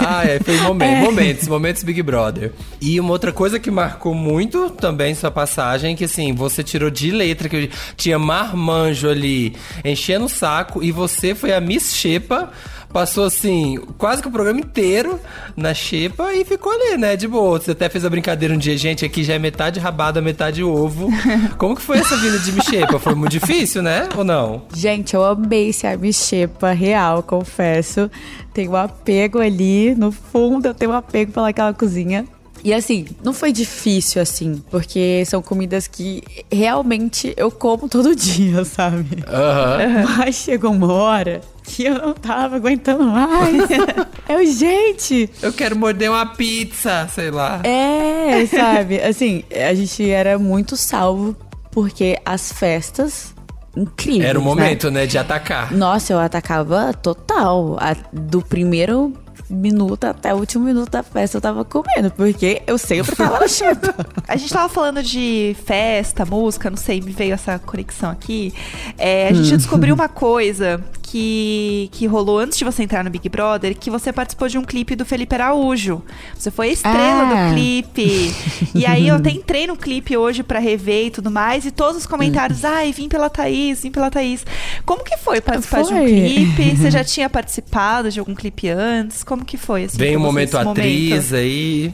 [0.00, 2.52] Ah, é, foi momento, momentos, momentos Big Brother.
[2.80, 7.10] E uma outra coisa que marcou muito também sua passagem, que assim, você tirou de
[7.10, 12.50] letra, que tinha marmanjo ali enchendo o saco, e você foi a Miss Xepa,
[12.92, 15.20] passou assim, quase que o programa inteiro
[15.56, 17.60] na Xepa e ficou ali, né, de boa.
[17.60, 21.08] Você até fez a brincadeira um dia, gente, aqui já é metade rabada, metade ovo.
[21.58, 22.98] Como que foi essa vinda de Miss Xepa?
[22.98, 24.62] Foi muito difícil, né, ou não?
[24.74, 28.10] Gente, eu amei ser a bichepa real, confesso.
[28.52, 32.24] Tenho um apego ali, no fundo eu tenho um apego pelaquela cozinha.
[32.64, 38.64] E assim, não foi difícil assim, porque são comidas que realmente eu como todo dia,
[38.64, 39.22] sabe?
[39.26, 40.04] Aham.
[40.18, 43.68] Mas chegou uma hora que eu não tava aguentando mais.
[44.28, 47.60] eu, gente, Eu quero morder uma pizza, sei lá.
[47.64, 49.00] é, sabe?
[49.00, 51.36] Assim, a gente era muito salvo
[51.70, 53.34] porque as festas
[53.76, 54.24] incríveis.
[54.24, 54.48] Era o né?
[54.48, 55.72] momento, né, de atacar.
[55.72, 57.76] Nossa, eu atacava total.
[57.78, 59.12] A- do primeiro
[59.50, 63.78] minuto até o último minuto da festa eu tava comendo, porque eu sempre tava chip.
[64.26, 68.52] A gente tava falando de festa, música, não sei, me veio essa conexão aqui.
[68.96, 73.28] É, a gente descobriu uma coisa que, que rolou antes de você entrar no Big
[73.28, 76.02] Brother, que você participou de um clipe do Felipe Araújo.
[76.36, 77.48] Você foi a estrela Ah.
[77.48, 78.34] do clipe.
[78.74, 81.96] E aí eu até entrei no clipe hoje pra rever e tudo mais, e todos
[81.96, 84.44] os comentários, ai, vim pela Thaís, vim pela Thaís.
[84.84, 86.06] Como que foi participar de um Foi.
[86.06, 86.76] clipe?
[86.76, 89.24] Você já tinha participado de algum clipe antes?
[89.24, 89.84] Como que foi?
[89.84, 91.92] Assim, Vem você momento atriz aí.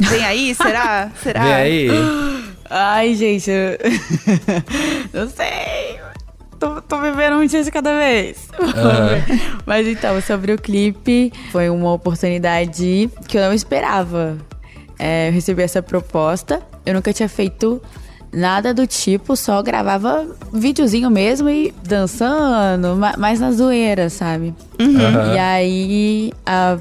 [0.00, 1.10] Vem aí, será?
[1.22, 1.42] Será?
[1.42, 1.88] Vem aí.
[2.70, 3.78] Ai, gente, eu...
[5.12, 5.98] não sei.
[6.58, 8.48] Tô, tô vivendo um dia de cada vez.
[9.64, 14.36] Mas então, sobre o clipe, foi uma oportunidade que eu não esperava.
[14.98, 16.60] É, eu recebi essa proposta.
[16.84, 17.80] Eu nunca tinha feito
[18.32, 24.54] nada do tipo, só gravava videozinho mesmo e dançando, ma- mais na zoeira, sabe?
[24.80, 25.34] Aham.
[25.34, 26.78] E aí a-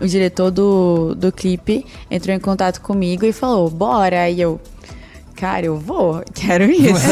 [0.00, 4.20] o diretor do, do clipe entrou em contato comigo e falou: bora.
[4.22, 4.60] Aí eu,
[5.36, 7.06] cara, eu vou, quero isso.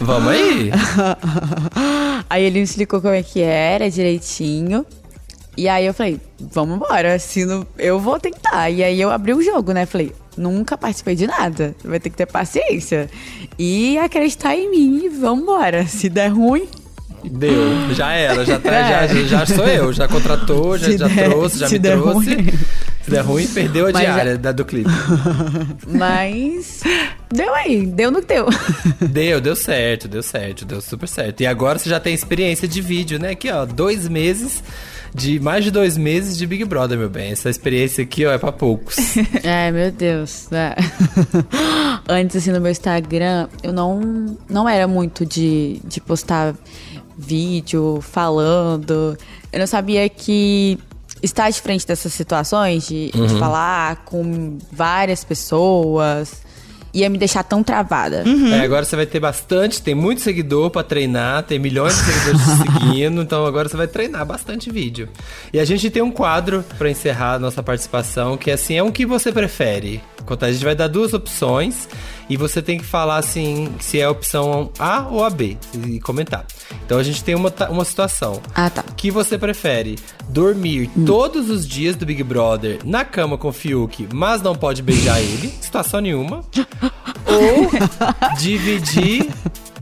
[0.00, 0.70] Vamos aí.
[2.30, 4.84] aí ele me explicou como é que era direitinho.
[5.56, 6.20] E aí eu falei,
[6.52, 8.68] vamos embora, não, eu vou tentar.
[8.70, 9.86] E aí eu abri o jogo, né?
[9.86, 11.74] Falei, nunca participei de nada.
[11.82, 13.08] Vai ter que ter paciência.
[13.58, 15.86] E acreditar em mim, vamos embora.
[15.86, 16.68] Se der ruim,
[17.24, 17.92] Deu.
[17.94, 18.44] Já era.
[18.44, 19.08] Já, tá, É.
[19.08, 19.92] já, já sou eu.
[19.92, 22.34] Já contratou, já, der- trouxe, já me trouxe.
[22.34, 22.46] ruim.
[23.06, 24.90] Se der ruim, perdeu a Mas diária da, do clipe.
[25.86, 26.82] mas
[27.32, 28.48] deu aí, deu no que deu.
[28.98, 31.40] Deu, deu certo, deu certo, deu super certo.
[31.40, 33.30] E agora você já tem experiência de vídeo, né?
[33.30, 34.60] Aqui, ó, dois meses.
[35.14, 37.30] De mais de dois meses de Big Brother, meu bem.
[37.30, 38.96] Essa experiência aqui, ó, é pra poucos.
[39.44, 40.48] Ai, meu Deus.
[40.50, 40.74] né?
[42.08, 46.56] Antes, assim, no meu Instagram, eu não, não era muito de, de postar
[47.16, 49.16] vídeo falando.
[49.52, 50.76] Eu não sabia que
[51.22, 56.42] estar de frente dessas situações, de, de falar com várias pessoas,
[56.96, 58.24] ia me deixar tão travada.
[58.52, 62.40] É, agora você vai ter bastante, tem muito seguidor pra treinar, tem milhões de seguidores
[62.40, 62.56] te
[62.88, 65.08] seguindo, então agora você vai treinar bastante vídeo.
[65.52, 68.82] E a gente tem um quadro pra encerrar a nossa participação, que é assim, é
[68.82, 70.00] um que você prefere.
[70.40, 71.88] A gente vai dar duas opções
[72.28, 76.00] e você tem que falar assim, se é a opção A ou a B e
[76.00, 76.46] comentar.
[76.84, 78.40] Então a gente tem uma, uma situação.
[78.54, 78.82] Ah, tá.
[78.96, 79.96] que você prefere?
[80.28, 84.82] Dormir todos os dias do Big Brother na cama com o Fiuk, mas não pode
[84.82, 86.42] beijar ele, situação nenhuma.
[87.26, 89.28] Ou dividir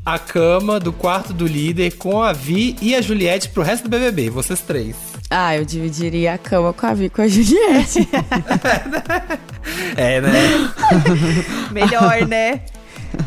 [0.04, 3.88] a cama do quarto do líder com a Vi e a Juliette pro resto do
[3.88, 5.13] BBB, vocês três.
[5.36, 8.08] Ah, eu dividiria a cama com a Vi e com a Juliette.
[9.96, 10.32] É, né?
[11.72, 12.60] Melhor, né?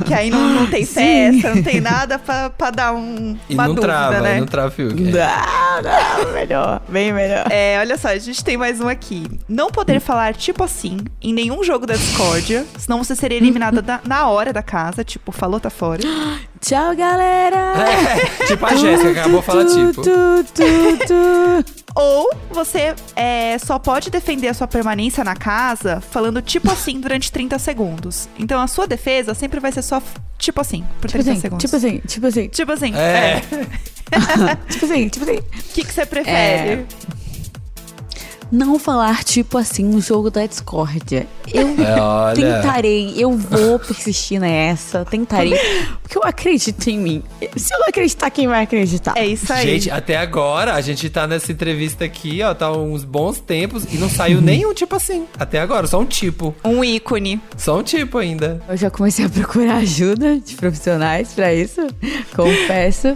[0.05, 3.67] Que aí não, não tem festa, não tem nada pra, pra dar um, E uma
[3.67, 4.39] não dúvida, trava, né?
[4.39, 4.93] não trava Fiuk.
[5.01, 5.11] Não,
[6.25, 7.45] não, melhor, bem melhor.
[7.49, 9.25] É, olha só, a gente tem mais um aqui.
[9.47, 14.01] Não poder falar tipo assim em nenhum jogo da discórdia, senão você seria eliminada da-
[14.05, 16.01] na hora da casa, tipo, falou, tá fora.
[16.59, 17.73] Tchau, galera!
[17.79, 20.01] É, tipo a Jéssica acabou de falar tipo.
[20.01, 21.76] tu, tu, tu.
[21.99, 27.31] Ou você é, só pode defender a sua permanência na casa falando tipo assim durante
[27.31, 28.29] 30 segundos.
[28.37, 30.01] Então a sua defesa sempre vai ser só
[30.37, 31.63] tipo assim, por Tipo 30 assim, segundos.
[31.65, 33.41] tipo assim, tipo assim, Tipo assim, É.
[34.69, 35.37] tipo assim, tipo assim.
[35.39, 36.85] O que, que você prefere?
[38.51, 41.27] Não falar tipo assim no jogo da discórdia.
[41.53, 45.53] Eu É, tentarei, eu vou persistir nessa, tentarei.
[46.01, 47.23] Porque eu acredito em mim.
[47.55, 49.13] Se eu não acreditar, quem vai acreditar?
[49.17, 49.67] É isso aí.
[49.67, 53.97] Gente, até agora a gente tá nessa entrevista aqui, ó, tá uns bons tempos e
[53.97, 55.25] não saiu nenhum tipo assim.
[55.37, 56.55] Até agora, só um tipo.
[56.63, 57.41] Um ícone.
[57.57, 58.61] Só um tipo ainda.
[58.69, 61.81] Eu já comecei a procurar ajuda de profissionais pra isso,
[62.35, 63.15] confesso.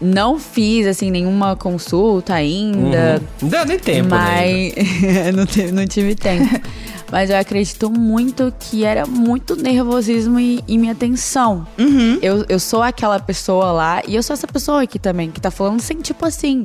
[0.00, 4.16] Não fiz, assim, nenhuma consulta ainda, Não deu nem tempo, né?
[4.16, 6.48] mas não, te- não tive tempo.
[7.12, 11.66] Mas eu acredito muito que era muito nervosismo e, e minha tensão.
[11.76, 12.20] Uhum.
[12.22, 15.50] Eu, eu sou aquela pessoa lá, e eu sou essa pessoa aqui também, que tá
[15.50, 16.62] falando sem tipo assim.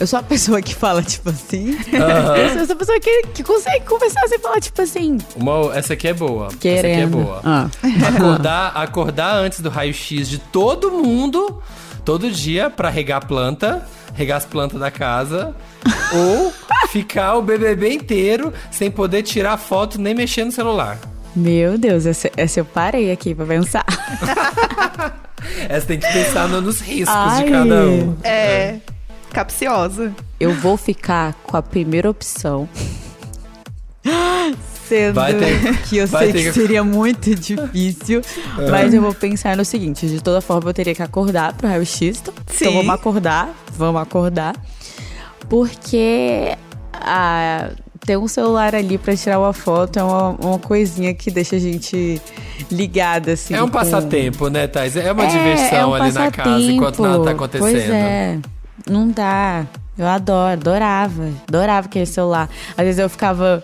[0.00, 1.76] Eu sou a pessoa que fala tipo assim.
[1.92, 2.36] Aham.
[2.38, 5.18] Eu sou essa pessoa que, que consegue conversar sem falar tipo assim.
[5.36, 6.46] Uma, essa aqui é boa.
[6.46, 7.18] Essa aqui é Querendo.
[7.18, 7.42] boa.
[7.44, 7.68] Ah.
[8.08, 11.60] Acordar, acordar antes do raio-x de todo mundo,
[12.06, 15.54] todo dia, pra regar a planta, regar as plantas da casa.
[16.14, 16.52] ou
[16.88, 20.98] ficar o BBB inteiro sem poder tirar foto nem mexer no celular.
[21.34, 23.84] Meu Deus, essa, essa eu parei aqui pra pensar.
[25.68, 27.44] Essa tem que pensar no- nos riscos Ai.
[27.44, 28.16] de cada um.
[28.24, 28.76] É.
[29.32, 30.12] Capciosa.
[30.40, 32.68] Eu vou ficar com a primeira opção.
[34.88, 38.22] Sendo Vai ter- que eu vai sei ter que que- seria muito difícil,
[38.70, 42.18] mas eu vou pensar no seguinte: de toda forma, eu teria que acordar pro raio-x.
[42.22, 44.54] Então, então vamos acordar, vamos acordar.
[45.48, 46.56] Porque
[46.92, 47.70] ah,
[48.04, 51.58] ter um celular ali pra tirar uma foto é uma, uma coisinha que deixa a
[51.58, 52.20] gente
[52.70, 53.54] ligada, assim.
[53.54, 54.96] É um com- passatempo, né, Thais?
[54.96, 57.60] É uma É, diversão é um ali na casa enquanto nada tá acontecendo.
[57.70, 58.38] Pois é,
[58.88, 59.66] não dá.
[59.98, 62.50] Eu adoro, adorava, adorava aquele celular.
[62.76, 63.62] Às vezes eu ficava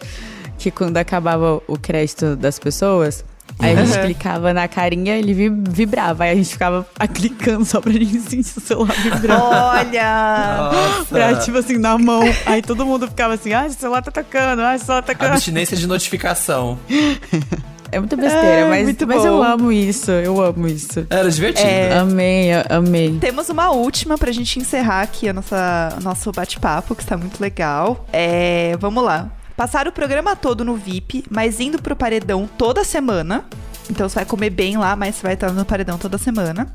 [0.63, 3.25] que quando acabava o crédito das pessoas,
[3.59, 7.81] aí a gente clicava na carinha, ele vi- vibrava, aí a gente ficava clicando só
[7.81, 9.43] pra gente sentir o celular vibrando.
[9.43, 10.71] Olha!
[10.73, 11.05] Nossa.
[11.07, 12.23] Pra, tipo assim, na mão.
[12.47, 15.33] Aí todo mundo ficava assim, ah, o celular tá tocando, ah, o celular tá tocando.
[15.33, 16.79] Abstinência de notificação.
[17.91, 21.07] É muita besteira, Ai, mas, muito mas eu amo isso, eu amo isso.
[21.11, 21.69] Era divertido.
[21.69, 21.99] É.
[21.99, 23.19] Amei, amei.
[23.21, 28.07] Temos uma última pra gente encerrar aqui a nossa, nosso bate-papo, que está muito legal.
[28.11, 29.29] É, vamos lá.
[29.57, 33.45] Passar o programa todo no VIP, mas indo pro paredão toda semana.
[33.91, 36.73] Então você vai comer bem lá, mas você vai estar no paredão toda semana.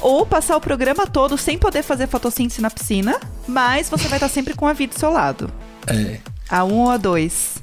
[0.00, 4.28] Ou passar o programa todo sem poder fazer fotossíntese na piscina, mas você vai estar
[4.28, 5.50] sempre com a vida do seu lado.
[5.86, 6.18] É.
[6.48, 7.62] A um ou a dois.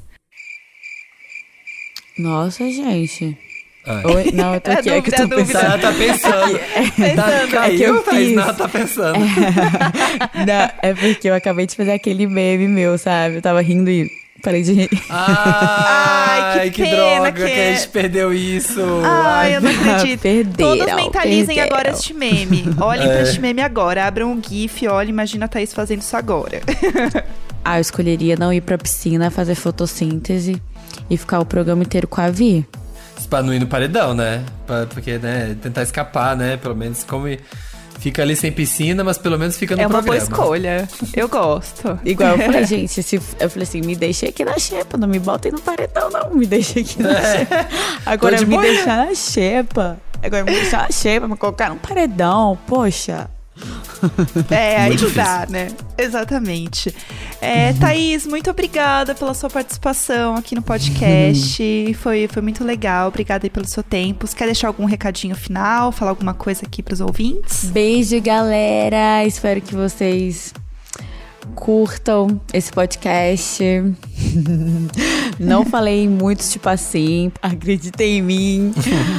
[2.18, 3.38] Nossa, gente.
[3.86, 4.02] Ai.
[4.04, 5.64] Oi, não, eu tô É aqui, é que eu tô é pensando.
[5.64, 6.58] Ela tá pensando.
[7.14, 8.34] Tá, É que caiu, eu fiz.
[8.34, 9.18] Não, tá pensando.
[10.34, 13.36] Não, é porque eu acabei de fazer aquele meme meu, sabe?
[13.36, 14.10] Eu tava rindo e
[14.46, 14.88] parei de rir.
[15.10, 16.96] Ai, Ai, que que, pena
[17.30, 18.80] droga que que, a gente perdeu isso.
[19.04, 20.20] Ai, eu não acredito.
[20.26, 21.66] Perderam, Todos mentalizem perderam.
[21.76, 22.64] agora este meme.
[22.80, 23.12] Olhem É.
[23.12, 24.06] pra este meme agora.
[24.06, 26.60] Abram um GIF, olhem, imagina a Thaís fazendo isso agora.
[27.64, 30.62] Ah, eu escolheria não ir pra piscina, fazer fotossíntese
[31.10, 32.64] e ficar o programa inteiro com a Vi.
[33.28, 34.44] Pra não ir no paredão, né?
[34.66, 36.56] Pra- porque, né, tentar escapar, né?
[36.56, 37.26] Pelo menos como
[37.98, 40.32] fica ali sem piscina, mas pelo menos fica no é uma boa programa.
[40.32, 40.88] escolha.
[41.14, 41.98] Eu gosto.
[42.04, 45.18] Igual eu falei, gente, se, eu falei assim, me deixa aqui na xepa, não me
[45.18, 47.66] botem no paredão, não, me deixa aqui na xepa.
[48.04, 48.72] Agora de me boinha.
[48.72, 49.98] deixar na xepa.
[50.22, 53.28] Agora me deixar na xepa, me colocar num paredão, poxa.
[54.50, 55.68] É, aí Muito dá, né?
[55.96, 56.94] Exatamente.
[57.40, 61.94] É, Thaís, muito obrigada pela sua participação aqui no podcast.
[61.94, 63.08] Foi, foi muito legal.
[63.08, 64.26] Obrigada aí pelo seu tempo.
[64.26, 65.92] Você quer deixar algum recadinho final?
[65.92, 67.64] Falar alguma coisa aqui pros ouvintes?
[67.70, 69.24] Beijo, galera.
[69.24, 70.52] Espero que vocês
[71.54, 73.62] curtam esse podcast.
[75.38, 77.32] Não falei muito, tipo assim.
[77.40, 78.74] Acreditem em mim.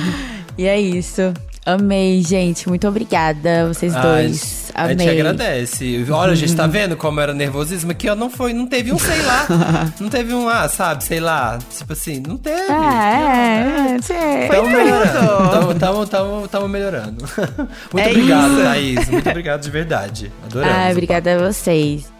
[0.57, 1.33] e é isso.
[1.67, 2.69] Amei, gente.
[2.69, 4.71] Muito obrigada, vocês Ai, dois.
[4.73, 4.99] A Amei.
[4.99, 6.05] gente agradece.
[6.09, 8.15] Olha, a gente tá vendo como era nervosismo aqui, ó.
[8.15, 9.45] Não foi, não teve um, sei lá.
[9.99, 11.59] não teve um, ah, sabe, sei lá.
[11.77, 12.71] Tipo assim, não teve.
[12.71, 14.47] Ah, é, é, é.
[14.47, 15.49] Tamo melhorando.
[15.49, 17.25] Tamo, tamo, tamo, tamo melhorando.
[17.91, 18.63] Muito É obrigado, isso.
[18.63, 19.09] Thaís.
[19.09, 20.31] Muito obrigado de verdade.
[20.45, 20.73] Adoramos.
[20.73, 22.16] Ah, o obrigada a vocês.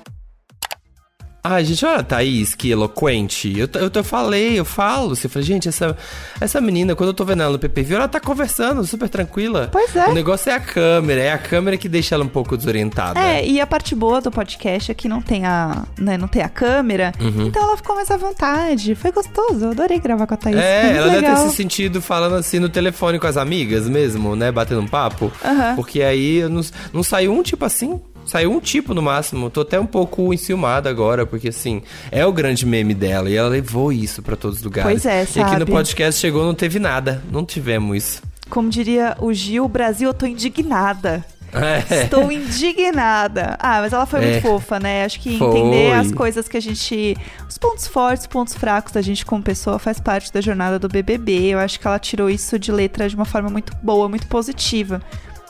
[1.43, 3.58] Ai, gente, olha a Thaís, que eloquente.
[3.58, 5.15] Eu, eu, eu falei, eu falo.
[5.15, 5.95] Você falei, gente, essa,
[6.41, 9.69] essa menina, quando eu tô vendo ela no PPV, ela tá conversando super tranquila.
[9.71, 10.08] Pois é.
[10.10, 13.17] O negócio é a câmera, é a câmera que deixa ela um pouco desorientada.
[13.19, 16.41] É, e a parte boa do podcast é que não tem a, né, não tem
[16.41, 17.47] a câmera, Uhum.
[17.47, 18.93] então ela ficou mais à vontade.
[18.95, 20.58] Foi gostoso, eu adorei gravar com a Thaís.
[20.58, 21.43] É, ela deve legal.
[21.45, 24.52] ter se sentido falando assim no telefone com as amigas mesmo, né?
[24.52, 25.32] Batendo um papo.
[25.45, 25.76] Aham.
[25.78, 28.02] Porque aí não, não saiu um tipo assim.
[28.27, 29.49] Saiu um tipo no máximo.
[29.49, 33.29] Tô até um pouco enciumada agora, porque assim, é o grande meme dela.
[33.29, 34.91] E ela levou isso pra todos os lugares.
[34.91, 35.71] Pois é, E aqui no sabe?
[35.71, 37.23] podcast chegou, não teve nada.
[37.31, 38.21] Não tivemos isso.
[38.49, 41.25] Como diria o Gil, Brasil, eu tô indignada.
[41.53, 42.03] É.
[42.03, 43.55] Estou indignada.
[43.59, 44.31] Ah, mas ela foi É.
[44.31, 45.05] muito fofa, né?
[45.05, 45.47] Acho que Foi.
[45.47, 47.15] entender as coisas que a gente.
[47.47, 50.89] Os pontos fortes, os pontos fracos da gente como pessoa faz parte da jornada do
[50.89, 51.47] BBB.
[51.53, 55.01] Eu acho que ela tirou isso de letra de uma forma muito boa, muito positiva.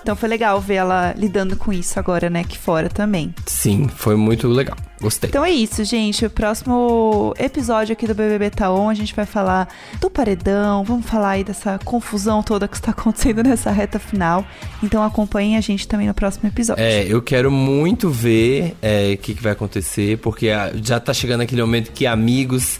[0.07, 2.39] Então foi legal ver ela lidando com isso agora, né?
[2.39, 3.35] Aqui fora também.
[3.45, 4.77] Sim, foi muito legal.
[4.99, 5.29] Gostei.
[5.29, 6.25] Então é isso, gente.
[6.25, 9.67] O próximo episódio aqui do BBB Taon, a gente vai falar
[9.99, 14.45] do paredão, vamos falar aí dessa confusão toda que está acontecendo nessa reta final.
[14.83, 16.83] Então acompanhem a gente também no próximo episódio.
[16.83, 20.49] É, eu quero muito ver é, o que, que vai acontecer, porque
[20.83, 22.79] já tá chegando aquele momento que amigos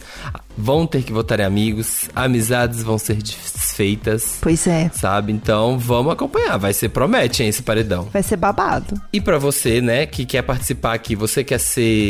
[0.56, 5.32] vão ter que votar em amigos, amizades vão ser desfeitas, Pois é, sabe?
[5.32, 8.08] Então vamos acompanhar, vai ser promete, hein, esse paredão.
[8.12, 9.00] vai ser babado.
[9.12, 12.07] E pra você, né, que quer participar aqui, você quer ser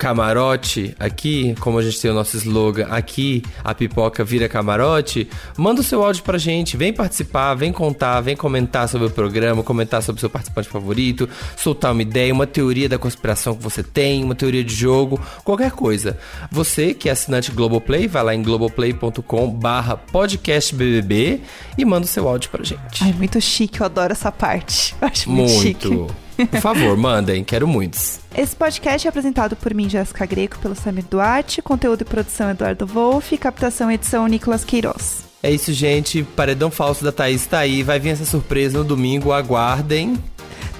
[0.00, 5.82] camarote aqui, como a gente tem o nosso slogan aqui, a pipoca vira camarote, manda
[5.82, 10.02] o seu áudio pra gente, vem participar, vem contar, vem comentar sobre o programa, comentar
[10.02, 14.24] sobre o seu participante favorito, soltar uma ideia, uma teoria da conspiração que você tem,
[14.24, 16.16] uma teoria de jogo, qualquer coisa.
[16.50, 21.42] Você que é assinante Globoplay, vai lá em globoplay.com barra podcastbbb
[21.76, 23.02] e manda o seu áudio pra gente.
[23.02, 24.94] Ai, muito chique, eu adoro essa parte.
[25.00, 26.06] Eu acho muito, chique.
[26.46, 28.20] Por favor, mandem, quero muitos.
[28.36, 32.86] Esse podcast é apresentado por mim, Jéssica Greco, pelo Samir Duarte, conteúdo e produção Eduardo
[32.86, 35.24] Wolff, captação e edição Nicolas Queiroz.
[35.42, 36.22] É isso, gente.
[36.22, 37.82] Paredão falso da Thaís tá aí.
[37.82, 39.32] Vai vir essa surpresa no domingo.
[39.32, 40.18] Aguardem.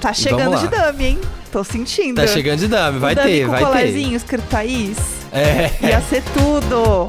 [0.00, 1.18] Tá chegando de dummy, hein?
[1.50, 2.16] Tô sentindo.
[2.16, 2.98] Tá chegando de dame.
[2.98, 3.66] Vai O dummy ter, com vai ter.
[3.66, 4.96] colarzinho escrito Thaís.
[5.32, 5.70] É.
[5.82, 7.06] Ia ser tudo.